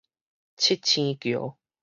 [0.57, 1.57] 七星橋